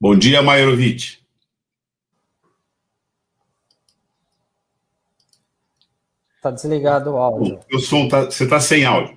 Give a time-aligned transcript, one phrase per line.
[0.00, 1.18] Bom dia, Maiorovic.
[6.36, 7.60] Está desligado o áudio.
[7.72, 9.16] O som tá, você está sem áudio.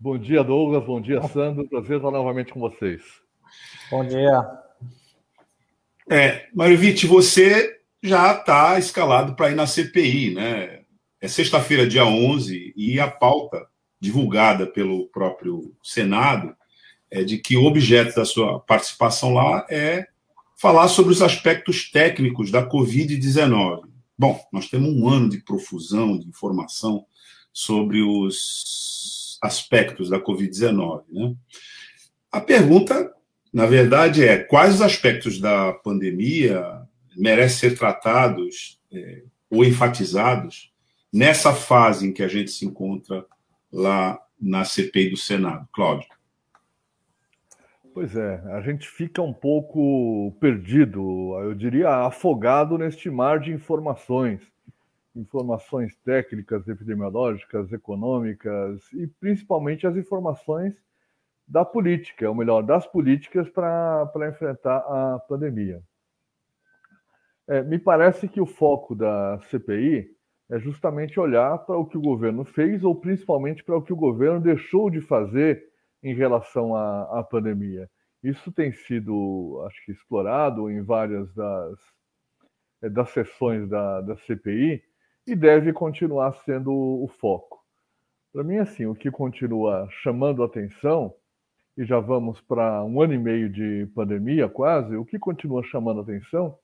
[0.00, 0.84] Bom dia, Douglas.
[0.84, 1.68] Bom dia, Sandro.
[1.68, 3.02] Prazer estar novamente com vocês.
[3.90, 4.48] Bom dia.
[6.08, 10.82] É, Maiorovic, você já está escalado para ir na CPI, né?
[11.20, 13.66] É sexta-feira, dia 11, e a pauta
[14.00, 16.54] divulgada pelo próprio Senado
[17.10, 20.06] é de que o objeto da sua participação lá é
[20.56, 23.82] falar sobre os aspectos técnicos da Covid-19.
[24.16, 27.04] Bom, nós temos um ano de profusão de informação
[27.52, 31.02] sobre os aspectos da Covid-19.
[31.08, 31.34] Né?
[32.30, 33.12] A pergunta,
[33.52, 36.82] na verdade, é quais os aspectos da pandemia
[37.16, 40.72] merecem ser tratados é, ou enfatizados
[41.12, 43.24] nessa fase em que a gente se encontra
[43.72, 45.68] lá na CPI do Senado.
[45.72, 46.08] Cláudio.
[47.94, 54.40] Pois é, a gente fica um pouco perdido, eu diria afogado neste mar de informações,
[55.18, 60.74] informações técnicas, epidemiológicas, econômicas e principalmente as informações
[61.46, 65.82] da política, ou melhor, das políticas para enfrentar a pandemia.
[67.48, 70.14] É, me parece que o foco da CPI
[70.50, 73.96] é justamente olhar para o que o governo fez ou principalmente para o que o
[73.96, 75.66] governo deixou de fazer
[76.02, 77.90] em relação à, à pandemia.
[78.22, 81.78] Isso tem sido, acho que, explorado em várias das,
[82.82, 84.82] eh, das sessões da, da CPI
[85.28, 87.62] e deve continuar sendo o foco.
[88.32, 91.14] Para mim, assim, o que continua chamando atenção,
[91.76, 96.00] e já vamos para um ano e meio de pandemia quase, o que continua chamando
[96.00, 96.58] atenção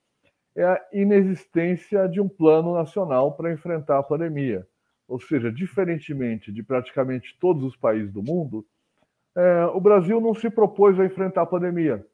[0.57, 4.67] é a inexistência de um plano nacional para enfrentar a pandemia.
[5.07, 8.65] Ou seja, diferentemente de praticamente todos os países do mundo,
[9.37, 12.05] é, o Brasil não se propôs a enfrentar a pandemia.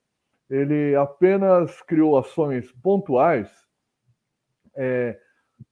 [0.49, 3.49] Ele apenas criou ações pontuais
[4.75, 5.17] é,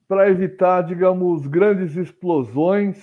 [0.06, 2.97] para evitar, digamos, grandes explosões,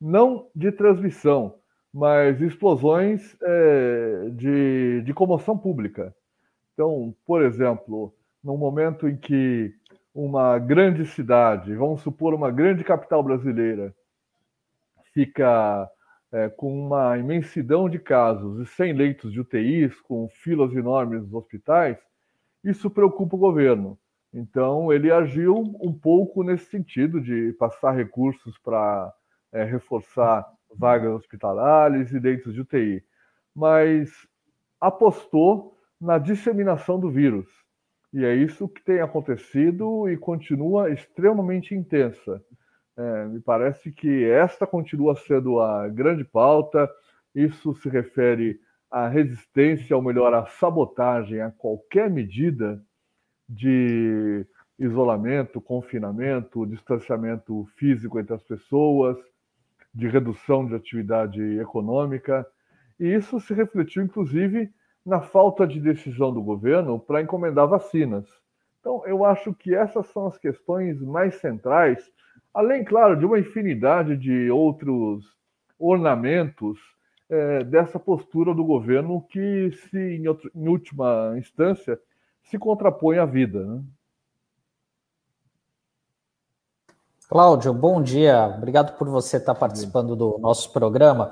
[0.00, 1.54] não de transmissão,
[1.92, 6.14] mas explosões é, de, de comoção pública.
[6.74, 9.74] Então, por exemplo, no momento em que
[10.14, 13.94] uma grande cidade, vamos supor uma grande capital brasileira,
[15.14, 15.88] fica
[16.32, 21.34] é, com uma imensidão de casos e sem leitos de UTIs, com filas enormes nos
[21.34, 21.98] hospitais,
[22.64, 23.98] isso preocupa o governo.
[24.32, 29.12] Então, ele agiu um pouco nesse sentido de passar recursos para
[29.52, 33.04] é, reforçar vagas hospitalares e leitos de UTI,
[33.54, 34.10] mas
[34.80, 37.46] apostou na disseminação do vírus.
[38.12, 42.42] E é isso que tem acontecido e continua extremamente intensa.
[42.96, 46.90] É, me parece que esta continua sendo a grande pauta.
[47.34, 48.60] Isso se refere
[48.90, 52.82] à resistência, ou melhor, à sabotagem a qualquer medida
[53.48, 54.46] de
[54.78, 59.16] isolamento, confinamento, distanciamento físico entre as pessoas,
[59.94, 62.46] de redução de atividade econômica.
[62.98, 64.70] E isso se refletiu, inclusive,
[65.04, 68.26] na falta de decisão do governo para encomendar vacinas.
[68.80, 72.12] Então, eu acho que essas são as questões mais centrais
[72.54, 75.24] Além, claro, de uma infinidade de outros
[75.78, 76.78] ornamentos
[77.30, 81.98] é, dessa postura do governo que, se em, outro, em última instância,
[82.44, 83.64] se contrapõe à vida.
[83.64, 83.82] Né?
[87.28, 88.54] Cláudio, bom dia.
[88.56, 91.30] Obrigado por você estar participando do nosso programa.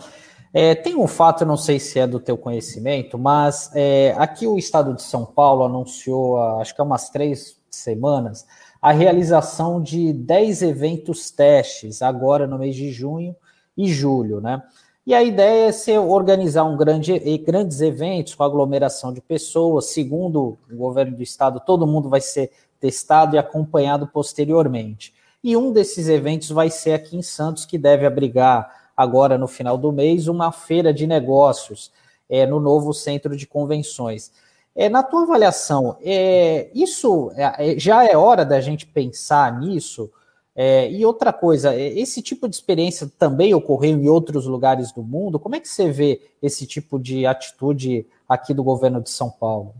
[0.52, 4.58] É, tem um fato, não sei se é do teu conhecimento, mas é, aqui o
[4.58, 8.46] Estado de São Paulo anunciou, acho que há umas três semanas,
[8.82, 13.36] a realização de 10 eventos testes agora no mês de junho
[13.76, 14.62] e julho, né?
[15.06, 19.86] E a ideia é ser organizar um grande, grandes eventos com aglomeração de pessoas.
[19.86, 25.14] Segundo o governo do estado, todo mundo vai ser testado e acompanhado posteriormente.
[25.42, 29.78] E um desses eventos vai ser aqui em Santos, que deve abrigar agora no final
[29.78, 31.90] do mês uma feira de negócios
[32.28, 34.30] é, no novo centro de convenções.
[34.74, 40.10] É, na tua avaliação, é, isso é, é, já é hora da gente pensar nisso?
[40.54, 45.02] É, e outra coisa, é, esse tipo de experiência também ocorreu em outros lugares do
[45.02, 45.38] mundo?
[45.38, 49.74] Como é que você vê esse tipo de atitude aqui do governo de São Paulo?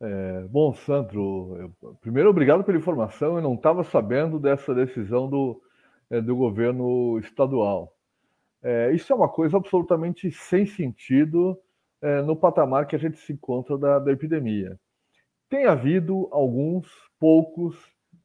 [0.00, 3.36] É, bom, Sandro, eu, primeiro obrigado pela informação.
[3.36, 5.60] Eu não estava sabendo dessa decisão do,
[6.24, 7.94] do governo estadual.
[8.62, 11.58] É, isso é uma coisa absolutamente sem sentido
[12.02, 14.78] é, no patamar que a gente se encontra da, da epidemia.
[15.48, 16.88] Tem havido alguns
[17.18, 17.76] poucos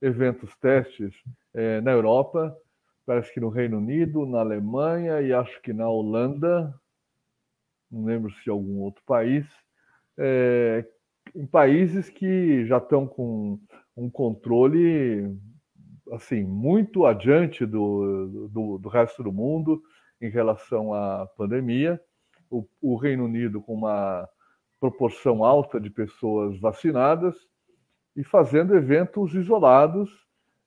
[0.01, 1.13] eventos testes
[1.53, 2.55] é, na Europa,
[3.05, 6.73] parece que no Reino Unido, na Alemanha e acho que na Holanda,
[7.91, 9.45] não lembro se algum outro país,
[10.17, 10.85] é,
[11.35, 13.59] em países que já estão com
[13.95, 15.37] um controle
[16.11, 19.81] assim muito adiante do, do, do resto do mundo
[20.21, 21.99] em relação à pandemia.
[22.49, 24.27] O, o Reino Unido com uma
[24.79, 27.35] proporção alta de pessoas vacinadas
[28.15, 30.09] e fazendo eventos isolados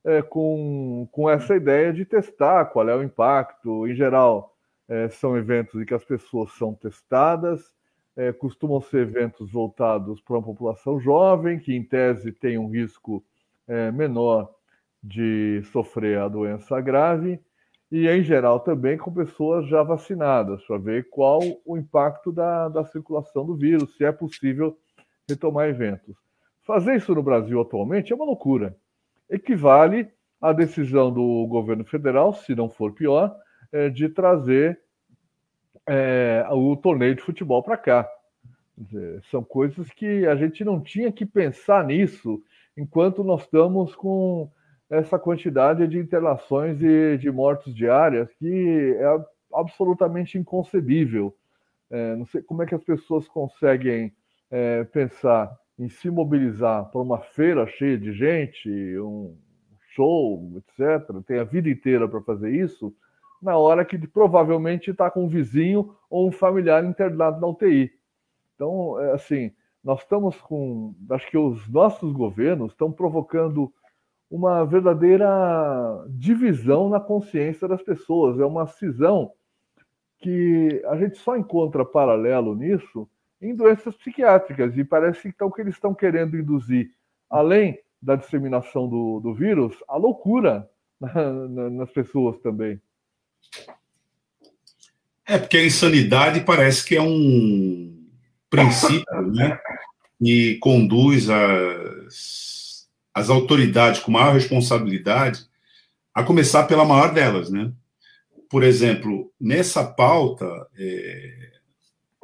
[0.04, 3.86] é, com, com essa ideia de testar qual é o impacto.
[3.86, 4.54] Em geral,
[4.88, 7.72] é, são eventos em que as pessoas são testadas,
[8.16, 13.24] é, costumam ser eventos voltados para uma população jovem, que em tese tem um risco
[13.66, 14.52] é, menor
[15.02, 17.40] de sofrer a doença grave,
[17.90, 22.84] e em geral também com pessoas já vacinadas, para ver qual o impacto da, da
[22.84, 24.76] circulação do vírus, se é possível
[25.28, 26.27] retomar eventos.
[26.68, 28.76] Fazer isso no Brasil atualmente é uma loucura.
[29.30, 30.06] Equivale
[30.38, 33.34] à decisão do governo federal, se não for pior,
[33.72, 34.78] é, de trazer
[35.88, 38.08] é, o torneio de futebol para cá.
[39.30, 42.38] São coisas que a gente não tinha que pensar nisso
[42.76, 44.52] enquanto nós estamos com
[44.90, 49.24] essa quantidade de internações e de mortes diárias que é
[49.54, 51.34] absolutamente inconcebível.
[51.90, 54.12] É, não sei como é que as pessoas conseguem
[54.50, 59.36] é, pensar em se mobilizar para uma feira cheia de gente, um
[59.94, 62.94] show, etc., tem a vida inteira para fazer isso,
[63.40, 67.92] na hora que provavelmente está com um vizinho ou um familiar internado na UTI.
[68.54, 69.52] Então, é assim,
[69.82, 70.94] nós estamos com.
[71.10, 73.72] Acho que os nossos governos estão provocando
[74.28, 78.38] uma verdadeira divisão na consciência das pessoas.
[78.40, 79.32] É uma cisão
[80.18, 83.08] que a gente só encontra paralelo nisso
[83.40, 84.76] em doenças psiquiátricas.
[84.76, 86.90] E parece que então, que eles estão querendo induzir,
[87.30, 90.68] além da disseminação do, do vírus, a loucura
[91.00, 92.80] na, na, nas pessoas também.
[95.26, 98.06] É, porque a insanidade parece que é um
[98.48, 99.58] princípio, né?
[100.20, 105.46] E conduz as, as autoridades com maior responsabilidade
[106.14, 107.70] a começar pela maior delas, né?
[108.48, 110.46] Por exemplo, nessa pauta,
[110.76, 111.57] é,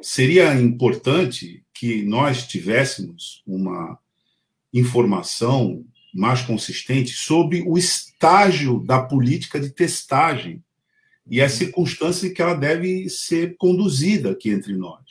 [0.01, 3.97] seria importante que nós tivéssemos uma
[4.73, 10.63] informação mais consistente sobre o estágio da política de testagem
[11.29, 15.03] e as circunstâncias em que ela deve ser conduzida aqui entre nós.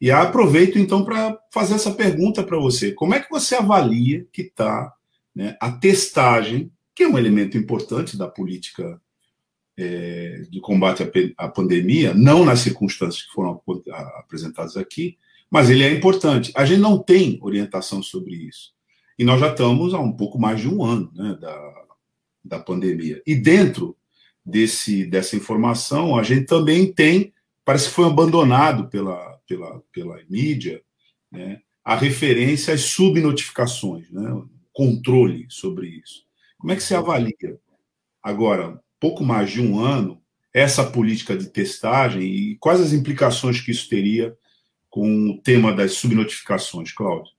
[0.00, 4.42] E aproveito então para fazer essa pergunta para você: como é que você avalia que
[4.42, 4.92] está
[5.34, 9.00] né, a testagem, que é um elemento importante da política
[9.76, 13.60] é, de combate à, à, pandemia, não nas circunstâncias que foram
[14.18, 15.18] apresentadas aqui,
[15.50, 16.52] mas ele é importante.
[16.56, 18.74] A gente não tem orientação sobre isso.
[19.18, 21.84] E nós já estamos há um pouco mais de um ano né, da,
[22.44, 23.22] da pandemia.
[23.26, 23.96] E dentro
[24.44, 27.32] desse, dessa informação, a gente também tem,
[27.64, 30.82] parece que foi abandonado pela, pela, pela mídia,
[31.30, 36.24] né, a referência às subnotificações, né, controle sobre isso.
[36.58, 37.58] Como é que você avalia
[38.22, 40.20] agora, pouco mais de um ano,
[40.52, 44.36] essa política de testagem e quais as implicações que isso teria
[44.88, 47.32] com o tema das subnotificações, Cláudio?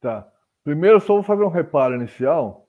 [0.00, 0.26] Tá.
[0.64, 2.66] Primeiro, só vou fazer um reparo inicial,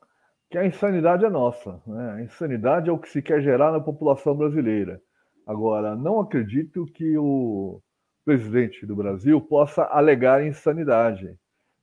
[0.52, 1.82] que a insanidade é nossa.
[1.88, 2.12] Né?
[2.12, 5.02] A insanidade é o que se quer gerar na população brasileira.
[5.46, 7.82] Agora, não acredito que o
[8.24, 11.36] presidente do Brasil possa alegar insanidade.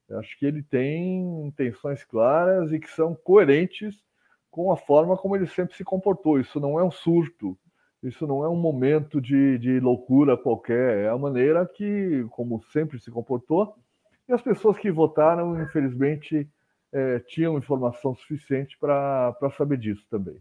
[0.08, 3.96] Eu acho que ele tem intenções claras e que são coerentes
[4.54, 6.38] com a forma como ele sempre se comportou.
[6.38, 7.58] Isso não é um surto,
[8.00, 13.00] isso não é um momento de, de loucura qualquer, é a maneira que, como sempre
[13.00, 13.74] se comportou,
[14.28, 16.48] e as pessoas que votaram, infelizmente,
[16.92, 20.40] é, tinham informação suficiente para saber disso também.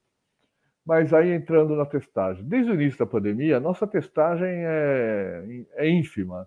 [0.85, 2.45] Mas aí entrando na testagem.
[2.45, 6.45] Desde o início da pandemia, nossa testagem é, é ínfima.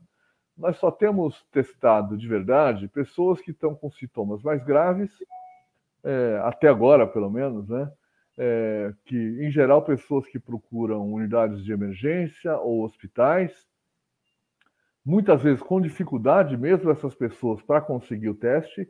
[0.56, 5.10] Nós só temos testado de verdade pessoas que estão com sintomas mais graves
[6.06, 7.90] é, até agora pelo menos, né?
[8.38, 13.66] É, que em geral pessoas que procuram unidades de emergência ou hospitais,
[15.02, 18.86] muitas vezes com dificuldade mesmo essas pessoas para conseguir o teste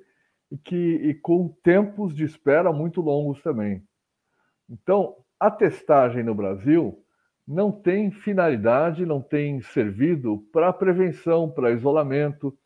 [0.50, 3.82] e que e com tempos de espera muito longos também.
[4.68, 7.02] Então, a testagem no Brasil
[7.46, 12.56] não tem finalidade, não tem servido para prevenção, para isolamento,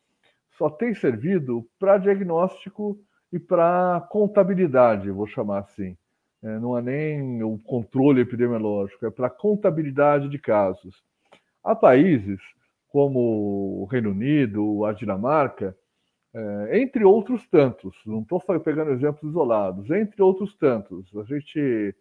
[0.56, 2.98] só tem servido para diagnóstico
[3.32, 5.96] e para contabilidade, vou chamar assim.
[6.42, 11.02] é, não é nem o controle epidemiológico, é para contabilidade de casos.
[11.62, 12.40] Há países
[12.88, 15.76] como o Reino Unido, a Dinamarca,
[16.32, 21.14] é, entre outros tantos, não estou pegando exemplos isolados, entre outros tantos.
[21.16, 21.94] A gente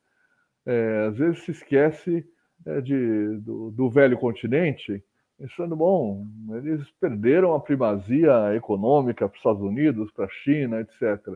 [0.66, 2.26] é, às vezes se esquece
[2.66, 5.04] é, de, do, do, velho continente,
[5.40, 11.34] pensando, bom, eles perderam a primazia econômica para os Estados Unidos, para a China, etc.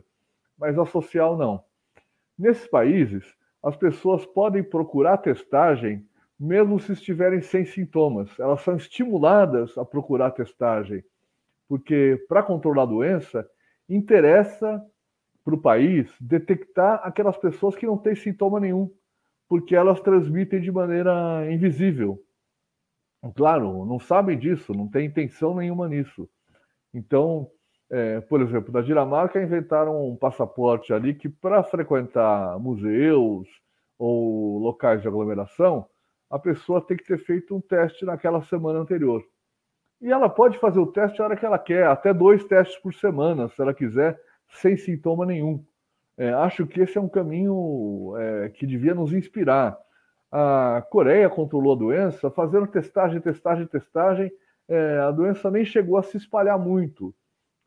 [0.58, 1.64] Mas a social não.
[2.38, 3.24] Nesses países,
[3.62, 6.06] as pessoas podem procurar testagem
[6.38, 8.28] mesmo se estiverem sem sintomas.
[8.38, 11.02] Elas são estimuladas a procurar testagem,
[11.66, 13.48] porque para controlar a doença,
[13.88, 14.84] interessa
[15.42, 18.90] para o país detectar aquelas pessoas que não têm sintoma nenhum,
[19.48, 22.22] porque elas transmitem de maneira invisível.
[23.32, 26.28] Claro, não sabem disso, não tem intenção nenhuma nisso.
[26.92, 27.50] Então,
[27.90, 33.48] é, por exemplo, na Dinamarca inventaram um passaporte ali que para frequentar museus
[33.98, 35.86] ou locais de aglomeração,
[36.30, 39.22] a pessoa tem que ter feito um teste naquela semana anterior.
[40.00, 42.92] E ela pode fazer o teste a hora que ela quer, até dois testes por
[42.92, 44.18] semana, se ela quiser,
[44.60, 45.64] sem sintoma nenhum.
[46.16, 49.78] É, acho que esse é um caminho é, que devia nos inspirar.
[50.36, 54.32] A Coreia controlou a doença fazendo testagem, testagem, testagem.
[54.66, 57.14] É, a doença nem chegou a se espalhar muito.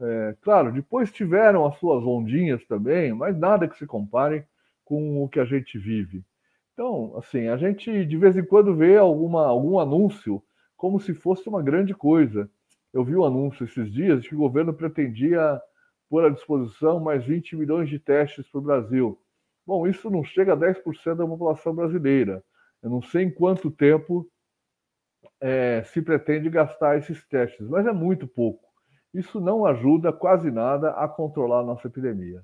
[0.01, 4.45] É, claro, depois tiveram as suas ondinhas também, mas nada que se compare
[4.83, 6.25] com o que a gente vive.
[6.73, 10.43] Então, assim, a gente de vez em quando vê alguma, algum anúncio
[10.75, 12.51] como se fosse uma grande coisa.
[12.93, 15.61] Eu vi um anúncio esses dias de que o governo pretendia
[16.09, 19.17] pôr à disposição mais 20 milhões de testes para o Brasil.
[19.65, 22.43] Bom, isso não chega a 10% da população brasileira.
[22.87, 24.25] Eu não sei em quanto tempo
[25.41, 28.63] é, se pretende gastar esses testes, mas é muito pouco.
[29.13, 32.41] Isso não ajuda quase nada a controlar a nossa epidemia.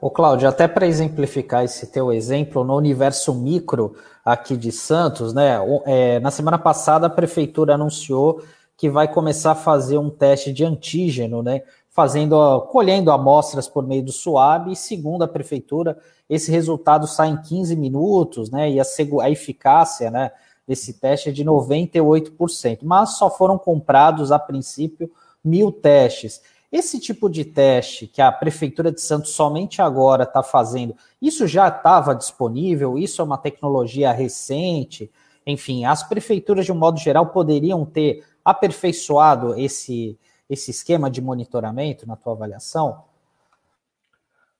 [0.00, 5.58] Ô Cláudio, até para exemplificar esse teu exemplo, no universo micro aqui de Santos, né?
[5.84, 8.42] É, na semana passada a prefeitura anunciou
[8.74, 11.62] que vai começar a fazer um teste de antígeno, né?
[11.90, 17.42] Fazendo, colhendo amostras por meio do SUAB, e segundo a prefeitura, esse resultado sai em
[17.42, 18.70] 15 minutos, né?
[18.70, 18.84] E a,
[19.22, 20.30] a eficácia né,
[20.66, 25.10] desse teste é de 98%, mas só foram comprados a princípio
[25.44, 26.40] mil testes.
[26.70, 31.66] Esse tipo de teste que a Prefeitura de Santos somente agora está fazendo, isso já
[31.66, 32.96] estava disponível?
[32.96, 35.10] Isso é uma tecnologia recente?
[35.44, 40.16] Enfim, as prefeituras, de um modo geral, poderiam ter aperfeiçoado esse,
[40.50, 43.04] esse esquema de monitoramento na tua avaliação?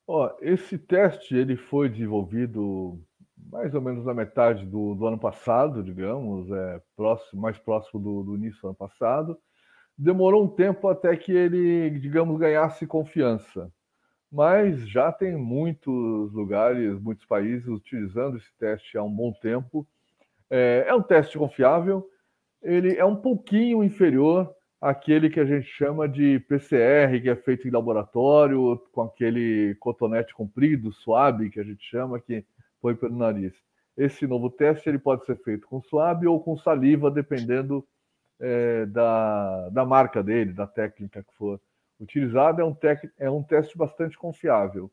[0.06, 2.98] Ó, esse teste ele foi desenvolvido
[3.52, 8.22] mais ou menos na metade do, do ano passado, digamos, é, próximo, mais próximo do,
[8.22, 9.38] do início do ano passado
[10.00, 13.70] demorou um tempo até que ele, digamos, ganhasse confiança.
[14.32, 19.86] Mas já tem muitos lugares, muitos países utilizando esse teste há um bom tempo.
[20.48, 22.08] É, é um teste confiável,
[22.62, 27.68] ele é um pouquinho inferior àquele que a gente chama de PCR, que é feito
[27.68, 32.44] em laboratório, com aquele cotonete comprido, suave, que a gente chama, que
[32.80, 33.52] põe pelo nariz.
[33.96, 37.86] Esse novo teste ele pode ser feito com suave ou com saliva, dependendo
[38.40, 41.60] é, da, da marca dele, da técnica que for
[42.00, 42.74] utilizada, é um,
[43.18, 44.90] é um teste bastante confiável.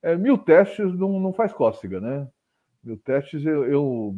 [0.00, 2.28] É, mil testes não, não faz cócega, né?
[2.84, 4.16] Mil testes eu, eu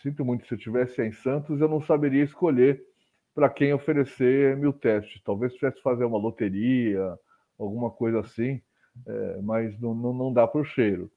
[0.00, 2.86] sinto muito, se eu estivesse em Santos, eu não saberia escolher
[3.34, 5.20] para quem oferecer mil testes.
[5.22, 7.18] Talvez tivesse fazer uma loteria,
[7.58, 8.62] alguma coisa assim,
[9.06, 11.10] é, mas não, não, não dá por cheiro.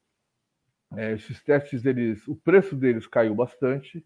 [0.95, 4.03] É, esses testes, eles, o preço deles caiu bastante,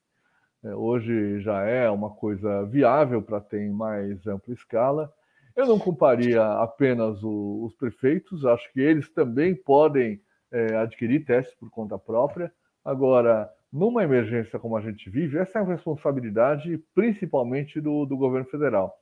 [0.64, 5.14] é, hoje já é uma coisa viável para ter em mais ampla escala.
[5.56, 11.56] Eu não culparia apenas o, os prefeitos, acho que eles também podem é, adquirir testes
[11.56, 12.52] por conta própria.
[12.84, 18.48] Agora, numa emergência como a gente vive, essa é a responsabilidade principalmente do, do governo
[18.48, 19.00] federal.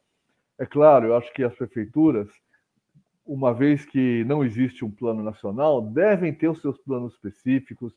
[0.58, 2.30] É claro, eu acho que as prefeituras,
[3.26, 7.94] uma vez que não existe um plano nacional, devem ter os seus planos específicos,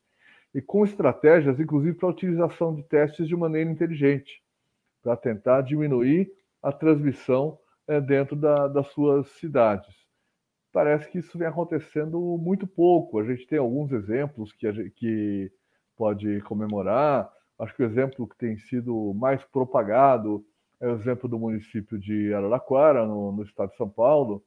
[0.54, 4.42] e com estratégias, inclusive, para a utilização de testes de maneira inteligente,
[5.02, 6.30] para tentar diminuir
[6.62, 9.94] a transmissão é, dentro da, das suas cidades.
[10.70, 13.18] Parece que isso vem acontecendo muito pouco.
[13.18, 15.50] A gente tem alguns exemplos que, gente, que
[15.96, 17.30] pode comemorar.
[17.58, 20.44] Acho que o exemplo que tem sido mais propagado
[20.80, 24.42] é o exemplo do município de Araraquara, no, no estado de São Paulo,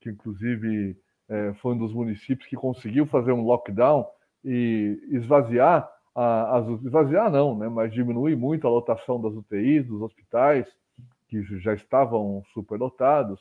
[0.00, 0.98] que inclusive
[1.28, 4.06] é, foi um dos municípios que conseguiu fazer um lockdown
[4.44, 10.66] e esvaziar as esvaziar não, né, mas diminuir muito a lotação das UTIs, dos hospitais
[11.28, 13.38] que já estavam superlotados,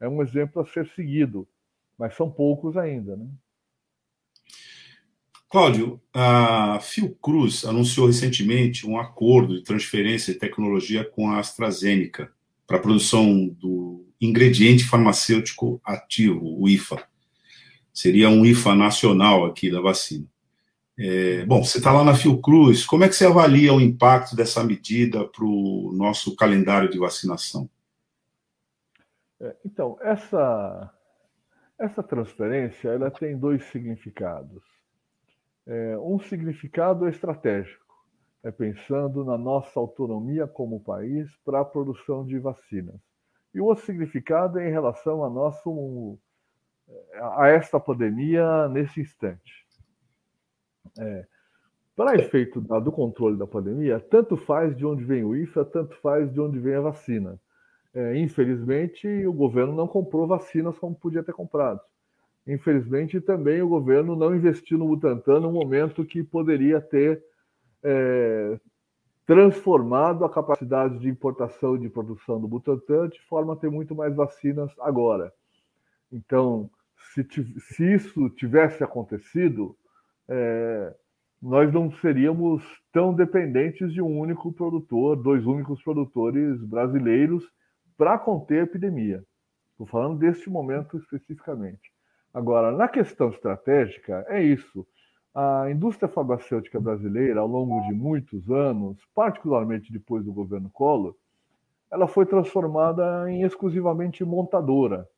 [0.00, 1.46] é um exemplo a ser seguido,
[1.96, 3.28] mas são poucos ainda, né?
[5.56, 12.30] Cláudio, a Fiocruz anunciou recentemente um acordo de transferência de tecnologia com a AstraZeneca
[12.66, 17.02] para a produção do ingrediente farmacêutico ativo, o IFA.
[17.90, 20.26] Seria um IFA nacional aqui da vacina.
[20.98, 24.62] É, bom, você está lá na Fiocruz, como é que você avalia o impacto dessa
[24.62, 27.66] medida para o nosso calendário de vacinação?
[29.40, 30.92] É, então, essa,
[31.80, 34.75] essa transferência ela tem dois significados.
[35.66, 37.84] É, um significado estratégico,
[38.42, 42.94] é pensando na nossa autonomia como país para a produção de vacinas.
[43.52, 46.18] E o outro significado é em relação a nosso
[47.20, 49.66] a esta pandemia nesse instante.
[50.98, 51.26] É,
[51.96, 56.30] para efeito do controle da pandemia, tanto faz de onde vem o IFA, tanto faz
[56.32, 57.40] de onde vem a vacina.
[57.94, 61.80] É, infelizmente, o governo não comprou vacinas como podia ter comprado.
[62.46, 67.22] Infelizmente, também o governo não investiu no Butantan no momento que poderia ter
[67.82, 68.60] é,
[69.26, 73.94] transformado a capacidade de importação e de produção do Butantan de forma a ter muito
[73.94, 75.32] mais vacinas agora.
[76.12, 76.70] Então,
[77.12, 77.26] se,
[77.58, 79.76] se isso tivesse acontecido,
[80.28, 80.94] é,
[81.42, 82.62] nós não seríamos
[82.92, 87.44] tão dependentes de um único produtor, dois únicos produtores brasileiros
[87.96, 89.24] para conter a epidemia.
[89.72, 91.95] Estou falando deste momento especificamente.
[92.36, 94.86] Agora, na questão estratégica, é isso.
[95.34, 101.14] A indústria farmacêutica brasileira, ao longo de muitos anos, particularmente depois do governo Collor,
[101.90, 105.08] ela foi transformada em exclusivamente montadora.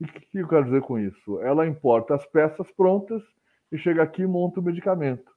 [0.00, 1.40] E o que eu quero dizer com isso?
[1.40, 3.22] Ela importa as peças prontas
[3.70, 5.30] e chega aqui e monta o medicamento.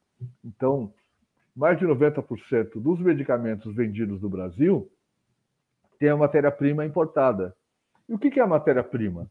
[0.44, 0.92] Então,
[1.56, 4.90] mais de 90% dos medicamentos vendidos no Brasil
[6.00, 7.56] tem a matéria-prima importada.
[8.10, 9.30] E o que é a matéria-prima?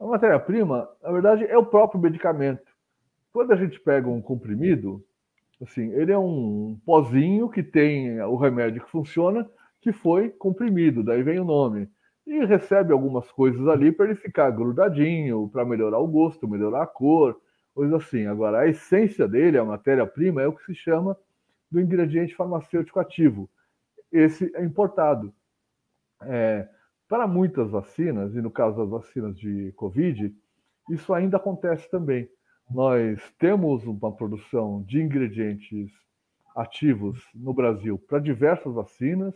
[0.00, 2.64] A matéria-prima, na verdade, é o próprio medicamento.
[3.34, 5.04] Quando a gente pega um comprimido,
[5.62, 9.46] assim, ele é um pozinho que tem o remédio que funciona,
[9.78, 11.86] que foi comprimido, daí vem o nome.
[12.26, 16.86] E recebe algumas coisas ali para ele ficar grudadinho, para melhorar o gosto, melhorar a
[16.86, 17.38] cor,
[17.74, 18.26] coisa assim.
[18.26, 21.14] Agora, a essência dele, a matéria-prima, é o que se chama
[21.70, 23.50] do ingrediente farmacêutico ativo.
[24.10, 25.32] Esse é importado.
[26.22, 26.66] É,
[27.10, 30.32] para muitas vacinas, e no caso das vacinas de Covid,
[30.88, 32.28] isso ainda acontece também.
[32.70, 35.90] Nós temos uma produção de ingredientes
[36.54, 39.34] ativos no Brasil para diversas vacinas,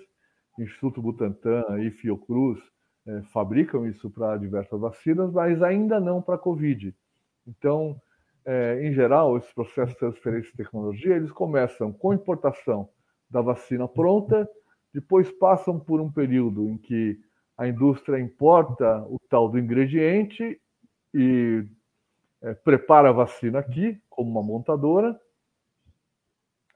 [0.57, 2.61] Instituto Butantan e Fiocruz
[3.09, 6.95] é, fabricam isso para diversas vacinas, mas ainda não para Covid.
[7.45, 8.01] Então,
[8.47, 12.89] é, em geral, esses processos de transferência de tecnologia, eles começam com importação
[13.29, 14.49] da vacina pronta,
[14.93, 17.19] depois passam por um período em que
[17.57, 20.61] a indústria importa o tal do ingrediente
[21.13, 21.65] e
[22.43, 25.19] é, prepara a vacina aqui, como uma montadora,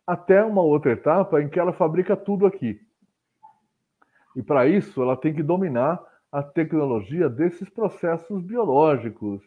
[0.06, 2.80] até uma outra etapa em que ela fabrica tudo aqui.
[4.34, 9.42] E para isso, ela tem que dominar a tecnologia desses processos biológicos,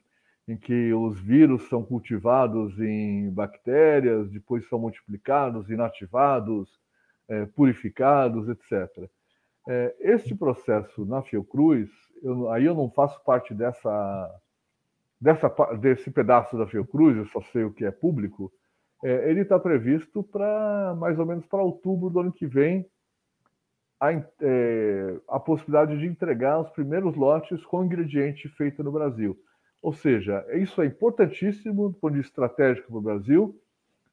[0.47, 6.69] em que os vírus são cultivados em bactérias, depois são multiplicados, inativados,
[7.29, 9.09] é, purificados, etc.
[9.73, 11.89] É, este processo na Fiocruz,
[12.21, 14.41] eu, aí eu não faço parte dessa,
[15.19, 15.47] dessa,
[15.79, 18.51] desse pedaço da Fiocruz, eu só sei o que é público.
[19.01, 22.85] É, ele está previsto para mais ou menos para outubro do ano que vem
[23.97, 29.39] a, é, a possibilidade de entregar os primeiros lotes com ingrediente feito no Brasil.
[29.81, 33.57] Ou seja, isso é importantíssimo do ponto de vista estratégico para o Brasil,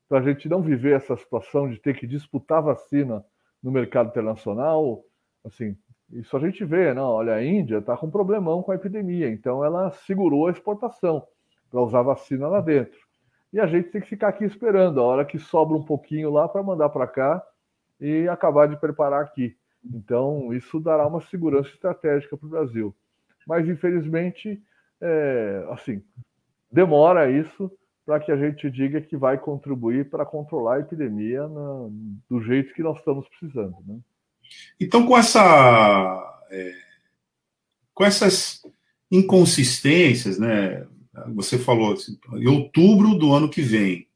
[0.09, 3.25] para a gente não viver essa situação de ter que disputar vacina
[3.61, 5.05] no mercado internacional,
[5.45, 5.77] Assim,
[6.11, 9.65] isso a gente vê, não, olha, a Índia está com problemão com a epidemia, então
[9.65, 11.27] ela segurou a exportação
[11.71, 12.99] para usar vacina lá dentro.
[13.53, 16.49] E a gente tem que ficar aqui esperando a hora que sobra um pouquinho lá
[16.49, 17.43] para mandar para cá
[18.01, 19.57] e acabar de preparar aqui.
[19.85, 22.95] Então, isso dará uma segurança estratégica para o Brasil.
[23.47, 24.63] Mas, infelizmente,
[25.01, 26.03] é, assim,
[26.71, 27.71] demora isso
[28.05, 31.89] para que a gente diga que vai contribuir para controlar a epidemia na,
[32.29, 33.77] do jeito que nós estamos precisando.
[33.87, 33.99] Né?
[34.81, 36.45] Então, com essa.
[36.51, 36.75] É,
[37.95, 38.63] com essas
[39.11, 40.87] inconsistências, né?
[41.35, 44.07] Você falou assim, em outubro do ano que vem.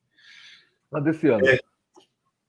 [0.92, 1.47] Ah, desse ano.
[1.49, 1.59] É,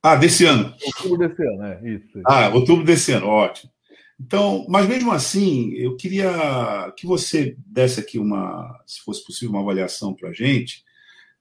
[0.02, 0.76] ah, desse ano.
[0.86, 2.22] Outubro desse ano, é isso.
[2.26, 3.72] Ah, outubro desse ano, ótimo.
[4.20, 9.62] Então, mas mesmo assim, eu queria que você desse aqui uma, se fosse possível, uma
[9.62, 10.84] avaliação para a gente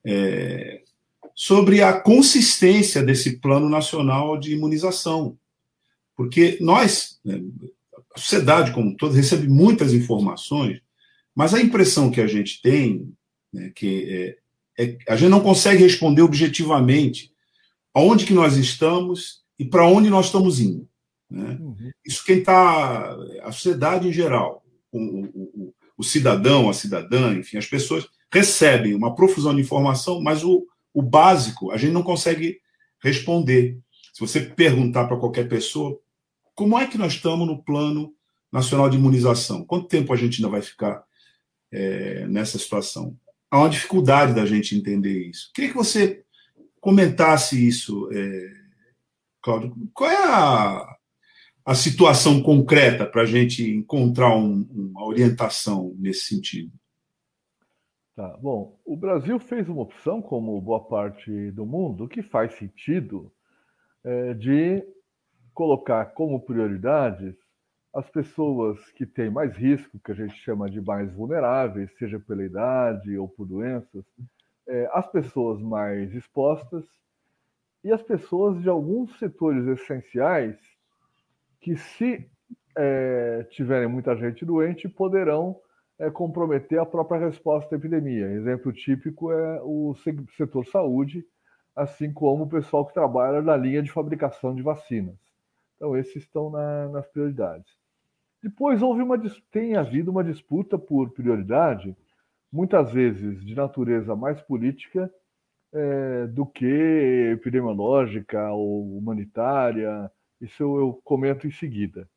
[0.05, 0.81] é,
[1.35, 5.37] sobre a consistência desse plano nacional de imunização.
[6.15, 7.41] Porque nós, né,
[8.15, 10.81] a sociedade como um todo, recebe muitas informações,
[11.35, 13.11] mas a impressão que a gente tem,
[13.51, 14.37] né, que
[14.77, 17.31] é, é, a gente não consegue responder objetivamente
[17.93, 20.87] aonde que nós estamos e para onde nós estamos indo.
[21.29, 21.57] Né?
[21.59, 21.91] Uhum.
[22.05, 27.67] Isso quem está, a sociedade em geral, o, o, o, cidadão, a cidadã, enfim, as
[27.67, 32.59] pessoas recebem uma profusão de informação, mas o, o básico a gente não consegue
[33.01, 33.77] responder.
[34.13, 35.99] Se você perguntar para qualquer pessoa,
[36.55, 38.13] como é que nós estamos no plano
[38.51, 39.65] nacional de imunização?
[39.65, 41.03] Quanto tempo a gente ainda vai ficar
[41.71, 43.17] é, nessa situação?
[43.49, 45.51] Há uma dificuldade da gente entender isso.
[45.53, 46.23] Queria que você
[46.79, 48.51] comentasse isso, é,
[49.41, 49.75] Cláudio.
[49.93, 50.97] Qual é a,
[51.65, 56.71] a situação concreta para a gente encontrar um, uma orientação nesse sentido?
[58.15, 63.33] Tá, bom, o Brasil fez uma opção, como boa parte do mundo, que faz sentido,
[64.03, 64.83] é, de
[65.53, 67.35] colocar como prioridades
[67.93, 72.43] as pessoas que têm mais risco, que a gente chama de mais vulneráveis, seja pela
[72.43, 74.03] idade ou por doenças,
[74.67, 76.83] é, as pessoas mais expostas
[77.83, 80.57] e as pessoas de alguns setores essenciais
[81.61, 82.27] que, se
[82.75, 85.59] é, tiverem muita gente doente, poderão
[85.99, 88.31] é, comprometer a própria resposta à epidemia.
[88.31, 89.93] Exemplo típico é o
[90.35, 91.23] setor saúde,
[91.75, 95.15] assim como o pessoal que trabalha na linha de fabricação de vacinas.
[95.83, 97.69] Então, esses estão na, nas prioridades.
[98.41, 101.93] Depois houve uma tem havido uma disputa por prioridade,
[102.49, 105.13] muitas vezes de natureza mais política
[105.73, 112.07] é, do que epidemiológica ou humanitária, isso eu, eu comento em seguida.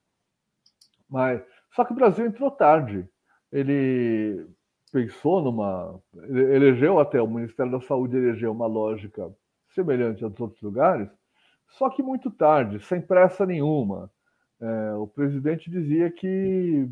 [1.11, 1.42] Mas
[1.74, 3.05] só que o Brasil entrou tarde.
[3.50, 4.46] Ele
[4.92, 9.29] pensou numa, elegeu até o Ministério da Saúde elegeu uma lógica
[9.74, 11.11] semelhante a dos outros lugares,
[11.68, 14.11] só que muito tarde, sem pressa nenhuma.
[14.61, 16.88] É, o presidente dizia que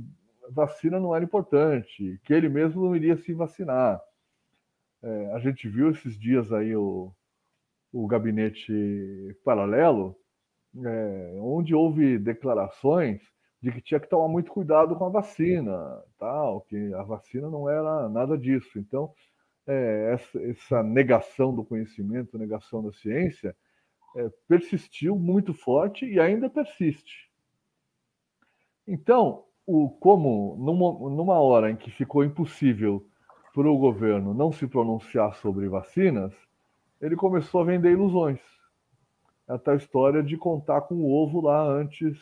[0.50, 4.00] vacina não era importante, que ele mesmo não iria se vacinar.
[5.02, 7.12] É, a gente viu esses dias aí o,
[7.92, 8.72] o gabinete
[9.44, 10.16] paralelo
[10.82, 13.22] é, onde houve declarações
[13.62, 17.68] de que tinha que tomar muito cuidado com a vacina, tal, que a vacina não
[17.68, 18.78] era nada disso.
[18.78, 19.12] Então,
[19.66, 23.56] é, essa, essa, negação do conhecimento, negação da ciência,
[24.16, 27.31] é, persistiu muito forte e ainda persiste.
[28.87, 33.07] Então, o, como numa, numa hora em que ficou impossível
[33.55, 36.33] para o governo não se pronunciar sobre vacinas,
[37.00, 38.40] ele começou a vender ilusões
[39.46, 42.18] a tal história de contar com o ovo lá antes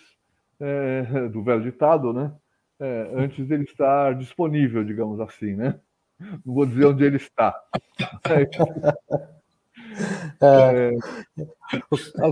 [0.60, 2.32] é, do velho ditado, né?
[2.80, 5.78] É, antes dele estar disponível, digamos assim, né?
[6.44, 7.54] Não vou dizer onde ele está.
[8.24, 8.48] É,
[10.40, 10.92] é,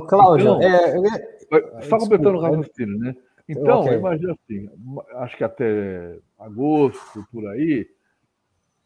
[0.09, 3.15] Cláudio, então, é, só completando o raciocínio, né?
[3.49, 3.95] Então, okay.
[3.97, 4.69] imagina assim,
[5.17, 7.89] acho que até agosto, por aí,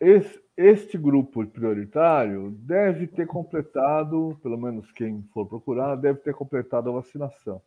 [0.00, 6.88] esse, este grupo prioritário deve ter completado, pelo menos quem for procurar, deve ter completado
[6.88, 7.60] a vacinação.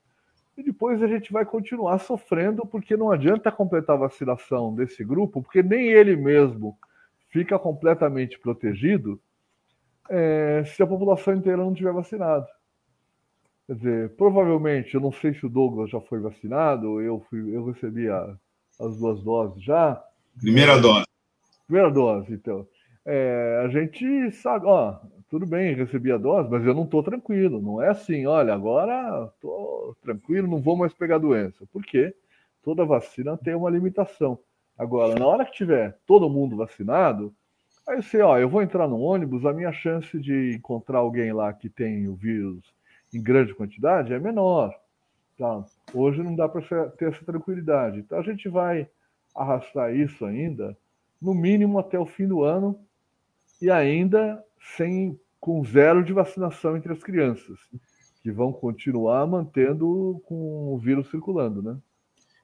[0.58, 5.44] E depois a gente vai continuar sofrendo, porque não adianta completar a vacinação desse grupo,
[5.44, 6.76] porque nem ele mesmo
[7.30, 9.22] fica completamente protegido
[10.10, 12.46] é, se a população inteira não tiver vacinado.
[13.66, 17.66] Quer dizer, provavelmente, eu não sei se o Douglas já foi vacinado, eu, fui, eu
[17.66, 18.36] recebi a,
[18.80, 20.02] as duas doses já.
[20.40, 21.06] Primeira dose.
[21.68, 22.66] Primeira dose, então
[23.10, 27.62] é, a gente sabe, ó, tudo bem, recebi a dose, mas eu não estou tranquilo.
[27.62, 31.66] Não é assim, olha, agora estou tranquilo, não vou mais pegar doença.
[31.72, 32.14] Por quê?
[32.62, 34.38] Toda vacina tem uma limitação.
[34.78, 37.34] Agora, na hora que tiver todo mundo vacinado,
[37.88, 41.54] aí você, ó, eu vou entrar no ônibus, a minha chance de encontrar alguém lá
[41.54, 42.62] que tem o vírus
[43.14, 44.78] em grande quantidade é menor.
[45.38, 45.64] Tá?
[45.94, 48.00] Hoje não dá para ter essa tranquilidade.
[48.00, 48.88] Então a gente vai
[49.36, 50.76] arrastar isso ainda,
[51.22, 52.80] no mínimo até o fim do ano,
[53.62, 54.44] e ainda
[54.76, 57.58] sem com zero de vacinação entre as crianças,
[58.22, 61.78] que vão continuar mantendo com o vírus circulando, né?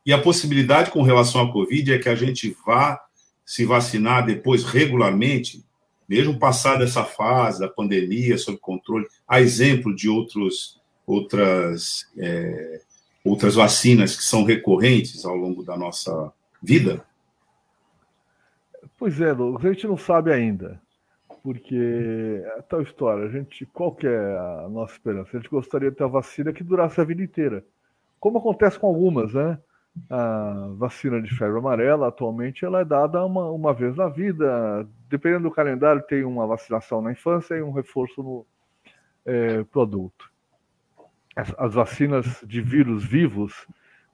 [0.05, 3.03] E a possibilidade com relação à Covid é que a gente vá
[3.45, 5.63] se vacinar depois regularmente,
[6.07, 12.81] mesmo passada essa fase da pandemia, sob controle, a exemplo de outros, outras, é,
[13.23, 17.05] outras vacinas que são recorrentes ao longo da nossa vida?
[18.97, 20.81] Pois é, a gente não sabe ainda
[21.43, 25.29] porque é tal história, a gente, qual que é a nossa esperança?
[25.33, 27.65] A gente gostaria de ter a vacina que durasse a vida inteira,
[28.17, 29.59] como acontece com algumas, né?
[30.09, 35.43] A vacina de febre amarela, atualmente, ela é dada uma, uma vez na vida, dependendo
[35.43, 38.45] do calendário, tem uma vacinação na infância e um reforço no
[39.25, 40.31] é, produto.
[41.35, 43.67] As, as vacinas de vírus vivos,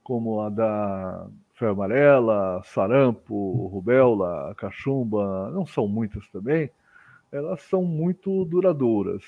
[0.04, 6.70] como a da febre amarela, sarampo, rubéola, cachumba, não são muitas também,
[7.32, 9.24] elas são muito duradouras.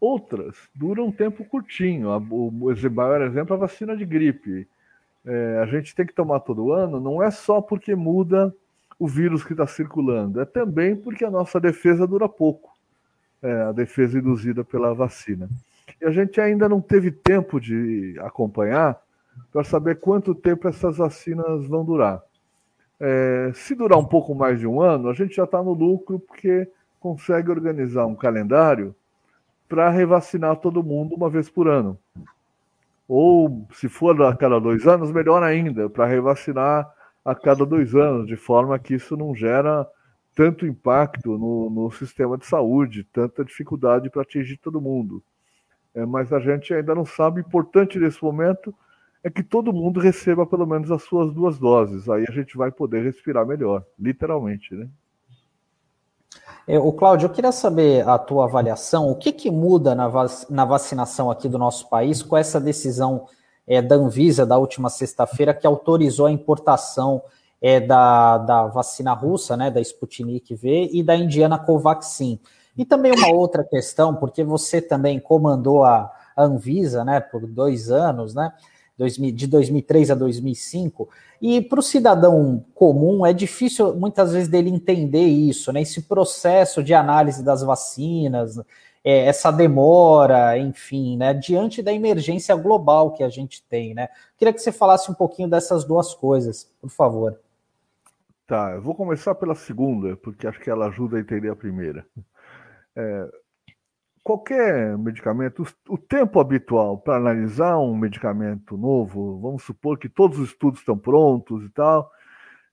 [0.00, 2.10] Outras duram um tempo curtinho.
[2.10, 2.50] O,
[2.90, 4.68] maior exemplo é a vacina de gripe.
[5.24, 8.54] É, a gente tem que tomar todo ano, não é só porque muda
[8.98, 12.70] o vírus que está circulando, é também porque a nossa defesa dura pouco,
[13.42, 15.48] é, a defesa induzida pela vacina.
[16.00, 19.00] E a gente ainda não teve tempo de acompanhar
[19.52, 22.22] para saber quanto tempo essas vacinas vão durar.
[23.00, 26.20] É, se durar um pouco mais de um ano, a gente já está no lucro
[26.20, 26.68] porque
[27.00, 28.94] consegue organizar um calendário
[29.68, 31.98] para revacinar todo mundo uma vez por ano.
[33.08, 36.90] Ou, se for a cada dois anos, melhor ainda, para revacinar
[37.24, 39.86] a cada dois anos, de forma que isso não gera
[40.34, 45.22] tanto impacto no, no sistema de saúde, tanta dificuldade para atingir todo mundo.
[45.94, 47.40] É, mas a gente ainda não sabe.
[47.40, 48.74] O importante nesse momento
[49.22, 52.08] é que todo mundo receba pelo menos as suas duas doses.
[52.08, 54.88] Aí a gente vai poder respirar melhor, literalmente, né?
[56.66, 59.10] É, o Cláudio, eu queria saber a tua avaliação.
[59.10, 63.26] O que, que muda na, vac na vacinação aqui do nosso país com essa decisão
[63.66, 67.22] é, da Anvisa da última sexta-feira que autorizou a importação
[67.60, 72.40] é, da, da vacina russa, né, da Sputnik V e da indiana Covaxin.
[72.76, 77.90] E também uma outra questão, porque você também comandou a, a Anvisa, né, por dois
[77.90, 78.52] anos, né,
[78.96, 81.08] de 2003 a 2005,
[81.40, 85.82] e para o cidadão comum é difícil muitas vezes dele entender isso, né?
[85.82, 88.58] Esse processo de análise das vacinas,
[89.04, 91.34] é, essa demora, enfim, né?
[91.34, 94.08] Diante da emergência global que a gente tem, né?
[94.38, 97.38] Queria que você falasse um pouquinho dessas duas coisas, por favor.
[98.46, 102.06] Tá, eu vou começar pela segunda, porque acho que ela ajuda a entender a primeira.
[102.94, 103.28] É,
[104.22, 110.50] qualquer medicamento, o tempo habitual para analisar um medicamento novo, vamos supor que todos os
[110.50, 112.10] estudos estão prontos e tal.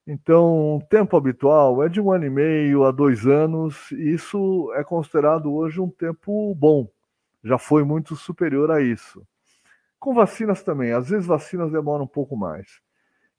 [0.06, 4.72] Então, o tempo habitual é de um ano e meio a dois anos, e isso
[4.76, 6.90] é considerado hoje um tempo bom.
[7.44, 9.26] Já foi muito superior a isso.
[10.00, 12.82] Com vacinas também, às vezes vacinas demoram um pouco mais.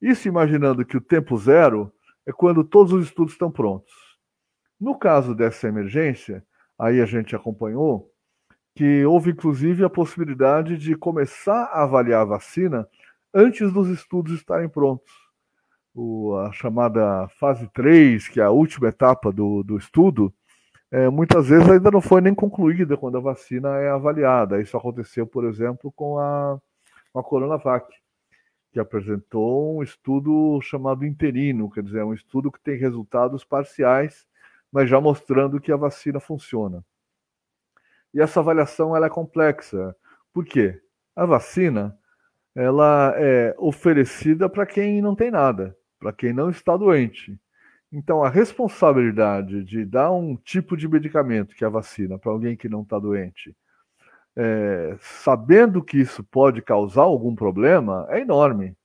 [0.00, 1.92] Isso imaginando que o tempo zero
[2.26, 3.92] é quando todos os estudos estão prontos.
[4.80, 6.44] No caso dessa emergência,
[6.80, 8.10] aí a gente acompanhou,
[8.74, 12.88] que houve inclusive a possibilidade de começar a avaliar a vacina
[13.34, 15.12] antes dos estudos estarem prontos.
[15.94, 20.32] O, a chamada fase 3, que é a última etapa do, do estudo,
[20.90, 24.60] é, muitas vezes ainda não foi nem concluída quando a vacina é avaliada.
[24.60, 26.58] Isso aconteceu, por exemplo, com a,
[27.12, 27.94] com a Coronavac,
[28.72, 34.26] que apresentou um estudo chamado interino, quer dizer, um estudo que tem resultados parciais
[34.72, 36.84] mas já mostrando que a vacina funciona.
[38.12, 39.94] E essa avaliação ela é complexa.
[40.32, 40.80] Por quê?
[41.14, 41.96] A vacina
[42.54, 47.38] ela é oferecida para quem não tem nada, para quem não está doente.
[47.92, 52.56] Então, a responsabilidade de dar um tipo de medicamento, que é a vacina, para alguém
[52.56, 53.54] que não está doente,
[54.36, 58.76] é, sabendo que isso pode causar algum problema, é enorme.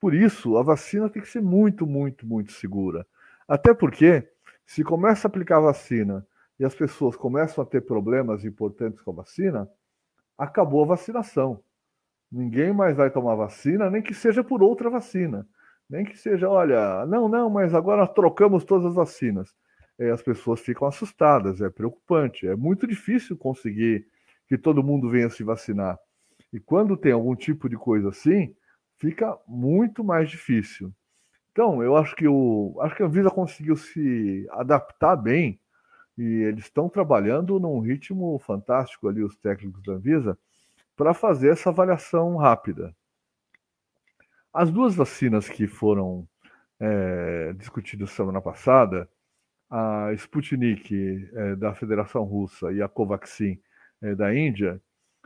[0.00, 3.06] Por isso, a vacina tem que ser muito, muito, muito segura.
[3.46, 4.28] Até porque
[4.70, 6.24] se começa a aplicar vacina
[6.56, 9.68] e as pessoas começam a ter problemas importantes com a vacina,
[10.38, 11.60] acabou a vacinação.
[12.30, 15.44] Ninguém mais vai tomar vacina, nem que seja por outra vacina.
[15.88, 19.52] Nem que seja, olha, não, não, mas agora trocamos todas as vacinas.
[19.98, 22.46] E as pessoas ficam assustadas, é preocupante.
[22.46, 24.06] É muito difícil conseguir
[24.46, 25.98] que todo mundo venha se vacinar.
[26.52, 28.54] E quando tem algum tipo de coisa assim,
[28.98, 30.94] fica muito mais difícil.
[31.52, 35.60] Então, eu acho que o acho que a Anvisa conseguiu se adaptar bem
[36.16, 40.38] e eles estão trabalhando num ritmo fantástico ali os técnicos da Anvisa
[40.96, 42.94] para fazer essa avaliação rápida.
[44.52, 46.28] As duas vacinas que foram
[46.78, 49.08] é, discutidas semana passada,
[49.70, 53.60] a Sputnik é, da Federação Russa e a Covaxin
[54.02, 54.80] é, da Índia,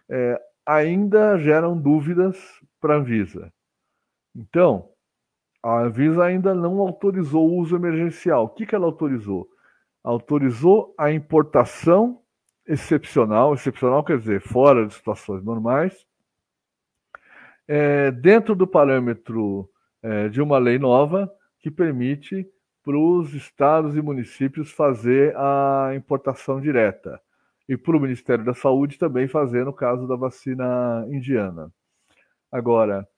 [0.08, 2.37] é, ainda geram dúvidas
[2.80, 3.52] para a Anvisa.
[4.34, 4.93] Então,
[5.64, 8.44] a Anvisa ainda não autorizou o uso emergencial.
[8.44, 9.48] O que, que ela autorizou?
[10.03, 12.20] Autorizou a importação
[12.66, 16.07] excepcional, excepcional quer dizer fora de situações normais,
[17.66, 19.66] é, dentro do parâmetro
[20.03, 22.46] é, de uma lei nova que permite
[22.83, 27.18] para os estados e municípios fazer a importação direta
[27.66, 31.72] e para o Ministério da Saúde também fazer no caso da vacina indiana.
[32.53, 33.09] Agora,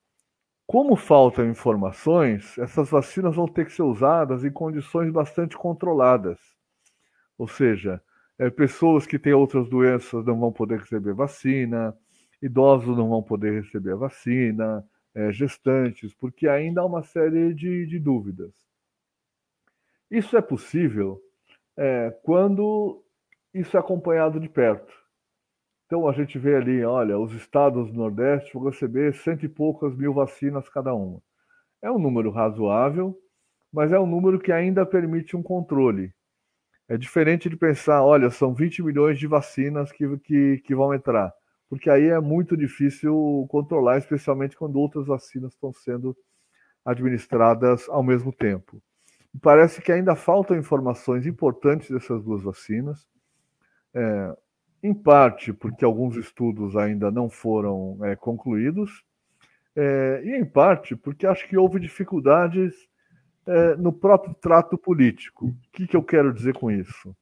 [0.67, 6.39] como faltam informações, essas vacinas vão ter que ser usadas em condições bastante controladas.
[7.39, 8.03] Ou seja,
[8.39, 11.97] é, pessoas que têm outras doenças não vão poder receber vacina,
[12.43, 17.99] idosos não vão poder receber vacina, é, gestantes, porque ainda há uma série de, de
[17.99, 18.53] dúvidas.
[20.11, 21.21] Isso é possível
[21.77, 23.03] é, quando
[23.55, 24.93] isso é acompanhado de perto.
[25.87, 29.97] Então a gente vê ali, olha, os estados do Nordeste vão receber cento e poucas
[29.97, 31.23] mil vacinas cada uma.
[31.81, 33.17] É um número razoável,
[33.73, 36.13] mas é um número que ainda permite um controle.
[36.89, 41.33] É diferente de pensar, olha, são 20 milhões de vacinas que, que, que vão entrar,
[41.69, 46.17] porque aí é muito difícil controlar, especialmente quando outras vacinas estão sendo
[46.85, 48.81] administradas ao mesmo tempo.
[49.43, 53.07] Parece que ainda faltam informações importantes dessas duas vacinas.
[53.95, 54.37] É,
[54.83, 59.05] em parte porque alguns estudos ainda não foram é, concluídos,
[59.75, 62.75] é, e em parte porque acho que houve dificuldades
[63.47, 65.47] é, no próprio trato político.
[65.47, 67.15] O que, que eu quero dizer com isso?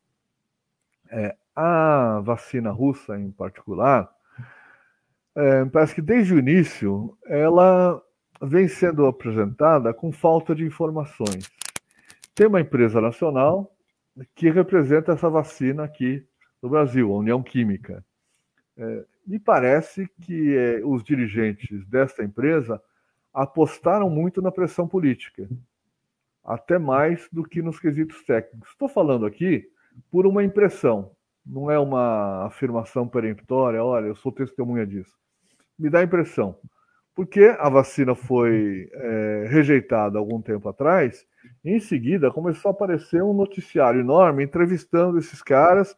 [1.11, 4.11] É, a vacina russa, em particular,
[5.37, 8.01] é, parece que desde o início ela
[8.41, 11.51] vem sendo apresentada com falta de informações.
[12.35, 13.73] Tem uma empresa nacional
[14.35, 16.27] que representa essa vacina aqui
[16.65, 18.03] no Brasil, a União Química.
[18.75, 22.81] É, me parece que é, os dirigentes desta empresa
[23.35, 25.47] apostaram muito na pressão política,
[26.43, 28.71] até mais do que nos quesitos técnicos.
[28.71, 29.69] Estou falando aqui
[30.11, 31.11] por uma impressão,
[31.45, 35.15] não é uma afirmação peremptória, olha, eu sou testemunha disso.
[35.79, 36.59] Me dá a impressão.
[37.15, 41.27] Porque a vacina foi é, rejeitada algum tempo atrás,
[41.63, 45.95] em seguida começou a aparecer um noticiário enorme entrevistando esses caras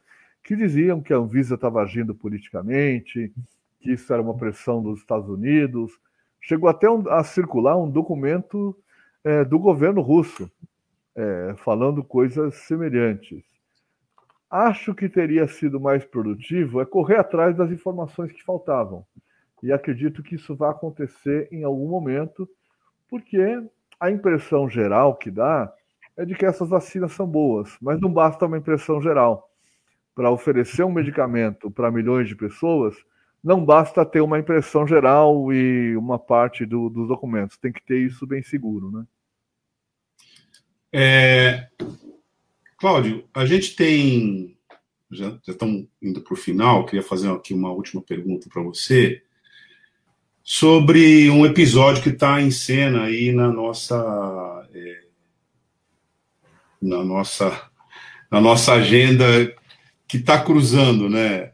[0.46, 3.32] que diziam que a Anvisa estava agindo politicamente,
[3.80, 5.98] que isso era uma pressão dos Estados Unidos.
[6.40, 8.76] Chegou até um, a circular um documento
[9.24, 10.48] é, do governo russo
[11.16, 13.42] é, falando coisas semelhantes.
[14.48, 19.04] Acho que teria sido mais produtivo é correr atrás das informações que faltavam.
[19.60, 22.48] E acredito que isso vai acontecer em algum momento,
[23.08, 23.40] porque
[23.98, 25.74] a impressão geral que dá
[26.16, 29.45] é de que essas vacinas são boas, mas não basta uma impressão geral
[30.16, 32.96] para oferecer um medicamento para milhões de pessoas,
[33.44, 37.98] não basta ter uma impressão geral e uma parte do, dos documentos, tem que ter
[37.98, 39.06] isso bem seguro, né?
[40.90, 41.68] É...
[42.78, 44.56] Cláudio, a gente tem.
[45.10, 49.22] Já, já estamos indo para o final, queria fazer aqui uma última pergunta para você
[50.42, 54.66] sobre um episódio que está em cena aí na nossa.
[54.72, 55.04] É...
[56.80, 57.70] na nossa
[58.30, 59.24] na nossa agenda
[60.06, 61.52] que está cruzando né,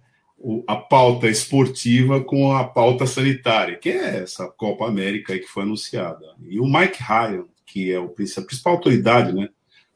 [0.67, 6.25] a pauta esportiva com a pauta sanitária, que é essa Copa América que foi anunciada.
[6.49, 9.49] E o Mike Ryan, que é o, a principal autoridade né,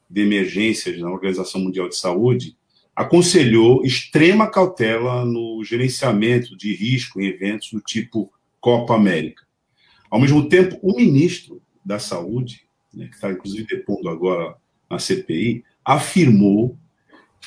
[0.09, 2.57] de emergências na Organização Mundial de Saúde,
[2.95, 9.45] aconselhou extrema cautela no gerenciamento de risco em eventos do tipo Copa América.
[10.09, 12.63] Ao mesmo tempo, o ministro da Saúde,
[12.95, 14.57] né, que está inclusive depondo agora
[14.89, 16.79] na CPI, afirmou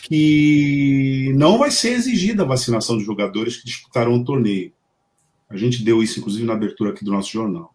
[0.01, 4.71] que não vai ser exigida a vacinação de jogadores que disputarão o torneio.
[5.49, 7.73] A gente deu isso, inclusive, na abertura aqui do nosso jornal.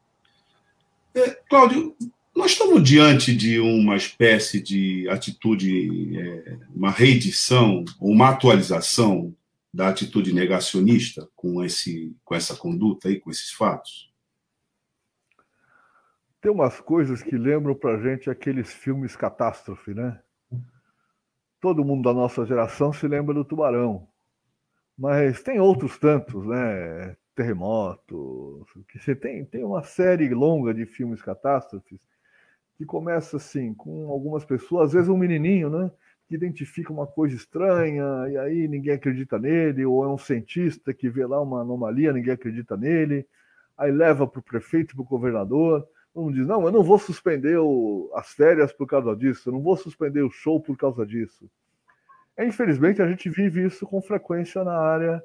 [1.14, 1.96] É, Cláudio,
[2.34, 9.34] nós estamos diante de uma espécie de atitude, é, uma reedição, uma atualização
[9.72, 14.12] da atitude negacionista com, esse, com essa conduta aí, com esses fatos?
[16.40, 20.20] Tem umas coisas que lembram para gente aqueles filmes catástrofe, né?
[21.64, 24.07] Todo mundo da nossa geração se lembra do Tubarão.
[24.98, 27.16] Mas tem outros tantos, né?
[27.35, 31.98] Terremotos, que você tem, tem uma série longa de filmes catástrofes
[32.77, 35.90] que começa assim, com algumas pessoas, às vezes um menininho, né?
[36.29, 41.09] Que identifica uma coisa estranha e aí ninguém acredita nele, ou é um cientista que
[41.09, 43.27] vê lá uma anomalia, ninguém acredita nele,
[43.74, 47.59] aí leva para o prefeito, para o governador, um diz, não, eu não vou suspender
[47.59, 51.50] o, as férias por causa disso, eu não vou suspender o show por causa disso.
[52.37, 55.22] É, infelizmente, a gente vive isso com frequência na área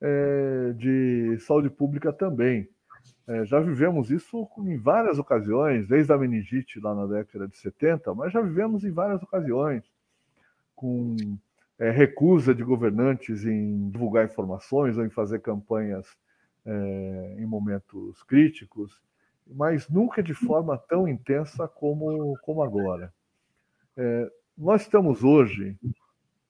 [0.00, 2.68] é, de saúde pública também.
[3.26, 8.14] É, já vivemos isso em várias ocasiões, desde a meningite lá na década de 70,
[8.14, 9.84] mas já vivemos em várias ocasiões,
[10.74, 11.16] com
[11.78, 16.06] é, recusa de governantes em divulgar informações ou em fazer campanhas
[16.64, 19.00] é, em momentos críticos
[19.54, 23.12] mas nunca de forma tão intensa como, como agora.
[23.96, 25.76] É, nós estamos hoje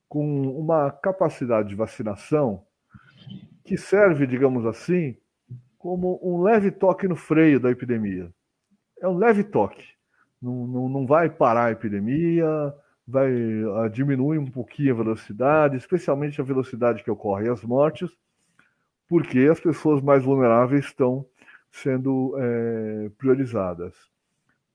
[0.09, 2.65] com uma capacidade de vacinação
[3.65, 5.17] que serve, digamos assim,
[5.79, 8.33] como um leve toque no freio da epidemia.
[9.01, 9.87] É um leve toque.
[10.43, 12.75] Não, não, não vai parar a epidemia,
[13.07, 18.11] vai uh, diminuir um pouquinho a velocidade, especialmente a velocidade que ocorre as mortes,
[19.09, 21.27] porque as pessoas mais vulneráveis estão
[21.71, 23.95] sendo é, priorizadas.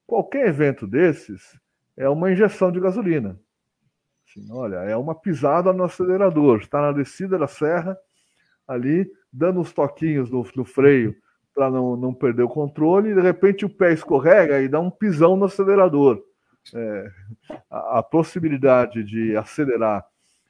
[0.05, 1.59] Qualquer evento desses
[1.97, 3.39] é uma injeção de gasolina.
[4.27, 7.97] Assim, olha, é uma pisada no acelerador, está na descida da serra,
[8.67, 11.15] ali, dando uns toquinhos no, no freio
[11.53, 14.89] para não, não perder o controle, e de repente o pé escorrega e dá um
[14.89, 16.21] pisão no acelerador.
[16.73, 17.11] É,
[17.69, 20.03] a, a, possibilidade de acelerar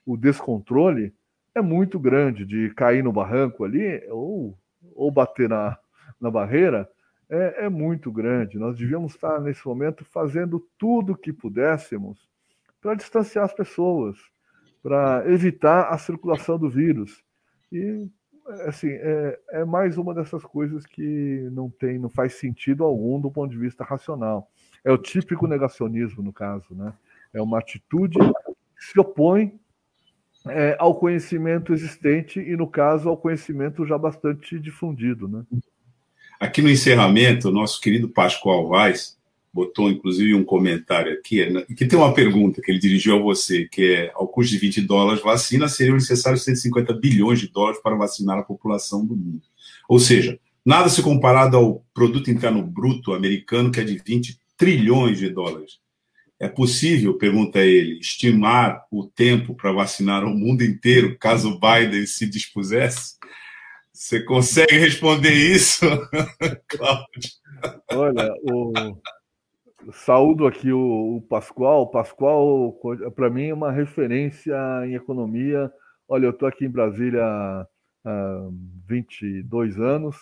[0.05, 1.13] o descontrole
[1.53, 4.57] é muito grande, de cair no barranco ali, ou,
[4.95, 5.77] ou bater na,
[6.19, 6.89] na barreira,
[7.29, 8.57] é, é muito grande.
[8.57, 12.29] Nós devíamos estar, nesse momento, fazendo tudo o que pudéssemos
[12.81, 14.17] para distanciar as pessoas,
[14.83, 17.23] para evitar a circulação do vírus.
[17.71, 18.07] E
[18.67, 23.31] assim, é, é mais uma dessas coisas que não tem, não faz sentido algum do
[23.31, 24.51] ponto de vista racional.
[24.83, 26.93] É o típico negacionismo, no caso, né?
[27.33, 29.59] É uma atitude que se opõe
[30.47, 35.43] é, ao conhecimento existente e, no caso, ao conhecimento já bastante difundido, né?
[36.39, 39.15] Aqui no encerramento, o nosso querido Pascoal Vaz
[39.55, 43.65] botou inclusive um comentário aqui, né, que tem uma pergunta que ele dirigiu a você,
[43.71, 47.95] que é, ao custo de 20 dólares, vacina seriam necessários 150 bilhões de dólares para
[47.95, 49.43] vacinar a população do mundo.
[49.87, 55.19] Ou seja, nada se comparado ao produto interno bruto americano, que é de 20 trilhões
[55.19, 55.79] de dólares.
[56.37, 62.29] É possível, pergunta ele, estimar o tempo para vacinar o mundo inteiro, caso Biden se
[62.29, 63.15] dispusesse?
[63.95, 65.85] Você consegue responder isso,
[66.67, 67.31] Cláudio?
[67.93, 68.73] Olha, o,
[69.93, 71.83] saúdo aqui o, o Pascoal.
[71.83, 72.77] O Pascoal,
[73.15, 74.53] para mim, é uma referência
[74.85, 75.71] em economia.
[76.09, 77.67] Olha, eu estou aqui em Brasília há
[78.85, 80.17] 22 anos.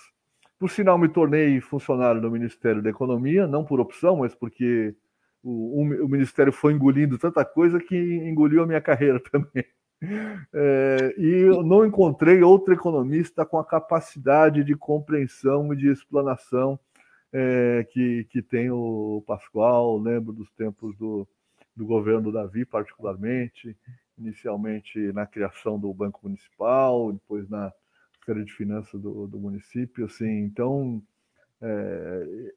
[0.59, 4.95] Por sinal, me tornei funcionário do Ministério da Economia, não por opção, mas porque
[5.41, 9.65] o, o, o Ministério foi engolindo tanta coisa que engoliu a minha carreira também.
[10.55, 16.79] É, e eu não encontrei outro economista com a capacidade de compreensão e de explanação
[17.31, 21.27] é, que, que tem o Pascoal, lembro dos tempos do,
[21.75, 23.75] do governo Davi, particularmente,
[24.17, 27.73] inicialmente na criação do Banco Municipal, depois na
[28.25, 31.01] Feira de Finanças do, do município, assim, então
[31.65, 32.51] é,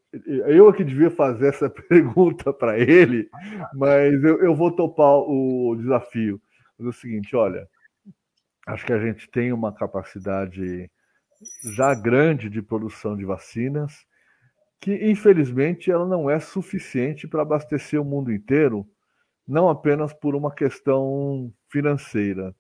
[0.49, 3.31] eu que devia fazer essa pergunta para ele,
[3.75, 6.41] mas eu, eu, vou topar o desafio.
[6.79, 7.69] Mas é o seguinte, olha,
[8.67, 10.91] acho que a gente tem uma capacidade
[11.63, 14.07] já grande de produção de vacinas,
[14.81, 18.87] que infelizmente ela não é suficiente para abastecer o mundo inteiro,
[19.47, 22.55] não apenas por uma questão financeira,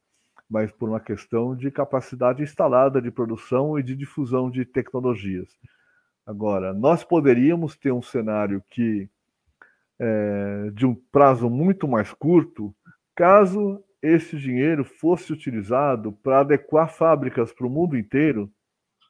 [0.48, 5.48] mas por uma questão de capacidade instalada de produção e de difusão de tecnologias.
[6.24, 9.08] Agora, nós poderíamos ter um cenário que,
[9.98, 12.74] é, de um prazo muito mais curto,
[13.14, 18.50] caso esse dinheiro fosse utilizado para adequar fábricas para o mundo inteiro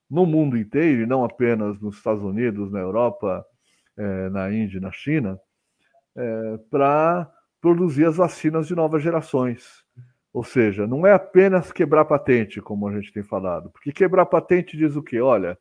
[0.09, 3.45] no mundo inteiro, e não apenas nos Estados Unidos, na Europa,
[3.97, 5.39] é, na Índia, na China,
[6.17, 7.31] é, para
[7.61, 9.85] produzir as vacinas de novas gerações.
[10.33, 14.77] Ou seja, não é apenas quebrar patente, como a gente tem falado, porque quebrar patente
[14.77, 15.21] diz o quê?
[15.21, 15.59] Olha,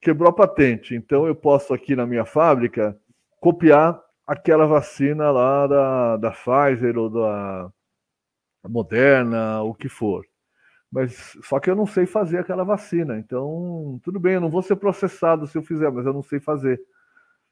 [0.00, 2.96] quebrou a patente, então eu posso aqui na minha fábrica
[3.40, 7.72] copiar aquela vacina lá da, da Pfizer ou da
[8.66, 10.24] Moderna, o que for
[10.90, 13.18] mas só que eu não sei fazer aquela vacina.
[13.18, 16.40] Então, tudo bem, eu não vou ser processado se eu fizer, mas eu não sei
[16.40, 16.80] fazer.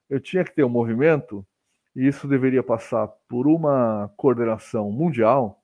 [0.08, 1.46] Eu tinha que ter um movimento,
[1.94, 5.62] e isso deveria passar por uma coordenação mundial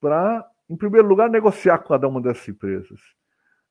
[0.00, 3.00] para, em primeiro lugar, negociar com cada uma dessas empresas.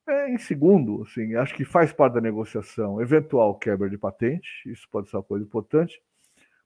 [0.08, 4.88] É, em segundo, assim, acho que faz parte da negociação eventual quebra de patente, isso
[4.90, 6.00] pode ser uma coisa importante,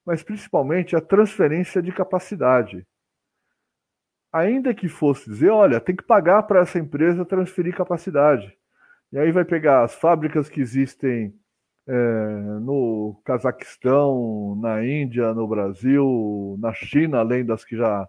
[0.04, 2.86] mas principalmente a transferência de capacidade
[4.36, 8.56] ainda que fosse dizer, olha, tem que pagar para essa empresa transferir capacidade.
[9.12, 11.34] E aí vai pegar as fábricas que existem
[11.86, 11.92] é,
[12.60, 18.08] no Cazaquistão, na Índia, no Brasil, na China, além das que já,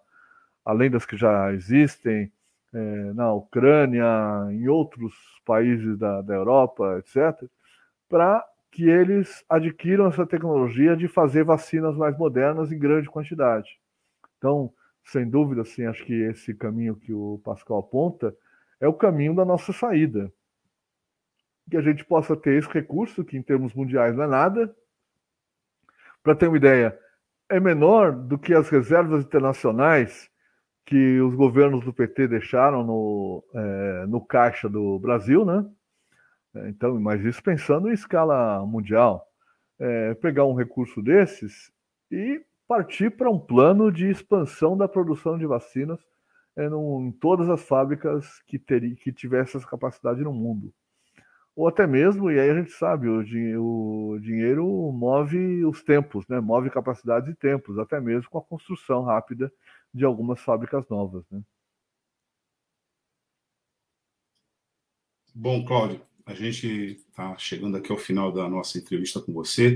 [0.65, 2.31] além das que já existem,
[2.73, 4.05] é, na Ucrânia,
[4.51, 5.13] em outros
[5.45, 7.47] países da, da Europa, etc.,
[8.09, 13.69] para que eles adquiram essa tecnologia de fazer vacinas mais modernas em grande quantidade.
[14.37, 14.71] Então,
[15.07, 18.35] sem dúvida, assim, acho que esse caminho que o Pascal aponta
[18.79, 20.31] é o caminho da nossa saída.
[21.69, 24.75] Que a gente possa ter esse recurso, que em termos mundiais não é nada.
[26.21, 26.97] Para ter uma ideia,
[27.49, 30.29] é menor do que as reservas internacionais
[30.85, 35.65] que os governos do PT deixaram no, é, no caixa do Brasil, né?
[36.67, 39.25] Então, mas isso pensando em escala mundial.
[39.79, 41.71] É, pegar um recurso desses
[42.11, 45.99] e partir para um plano de expansão da produção de vacinas
[46.57, 50.73] é, em todas as fábricas que, ter, que tivessem essa capacidade no mundo.
[51.55, 53.21] ou até mesmo, e aí a gente sabe, o,
[54.13, 56.39] o dinheiro move os tempos, né?
[56.39, 59.51] move capacidades e tempos, até mesmo com a construção rápida
[59.93, 61.25] de algumas fábricas novas.
[61.31, 61.41] Né?
[65.33, 66.67] Bom, Cláudio, a gente
[67.07, 69.73] está chegando aqui ao final da nossa entrevista com você.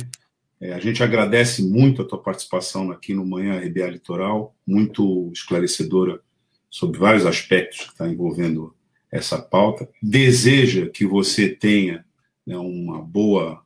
[0.62, 6.22] É, a gente agradece muito a tua participação aqui no Manhã RBA Litoral, muito esclarecedora
[6.70, 8.76] sobre vários aspectos que está envolvendo
[9.12, 12.06] essa pauta, deseja que você tenha
[12.46, 13.62] né, uma boa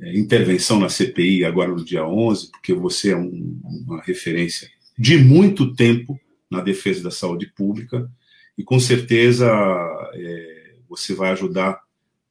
[0.00, 5.16] é, intervenção na CPI agora no dia 11, porque você é um, uma referência de
[5.18, 6.18] muito tempo
[6.50, 8.10] na defesa da saúde pública
[8.58, 9.48] e com certeza
[10.14, 11.80] é, você vai ajudar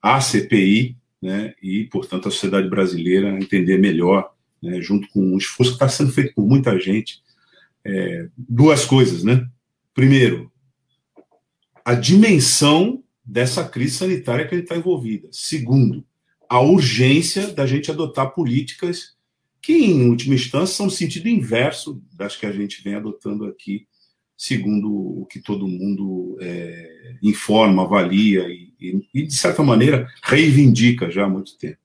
[0.01, 5.71] a CPI né, e, portanto, a sociedade brasileira entender melhor, né, junto com um esforço
[5.71, 7.21] que está sendo feito por muita gente,
[7.83, 9.47] é, duas coisas, né?
[9.93, 10.51] Primeiro,
[11.83, 15.27] a dimensão dessa crise sanitária que a gente está envolvida.
[15.31, 16.05] Segundo,
[16.47, 19.15] a urgência da gente adotar políticas
[19.61, 23.87] que, em última instância, são no sentido inverso das que a gente vem adotando aqui,
[24.35, 31.09] segundo o que todo mundo é, informa, avalia e, e, e, de certa maneira, reivindica
[31.09, 31.77] já há muito tempo.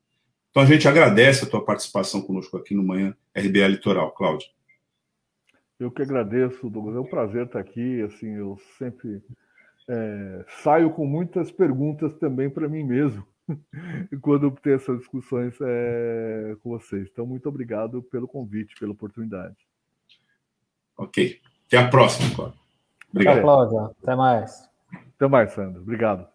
[0.50, 4.12] Então, a gente agradece a tua participação conosco aqui no Manhã RBA Litoral.
[4.12, 4.48] Cláudio.
[5.80, 6.96] Eu que agradeço, Douglas.
[6.96, 8.00] É um prazer estar aqui.
[8.02, 9.20] Assim, eu sempre
[9.88, 13.26] é, saio com muitas perguntas também para mim mesmo
[14.22, 17.08] quando tenho essas discussões é, com vocês.
[17.12, 19.56] Então, muito obrigado pelo convite, pela oportunidade.
[20.96, 21.40] Ok.
[21.66, 22.60] Até a próxima, Cláudio.
[23.10, 23.34] Obrigado.
[23.34, 23.94] Até, Cláudia.
[24.02, 24.70] Até mais.
[25.16, 25.82] Até mais, Sandro.
[25.82, 26.33] Obrigado.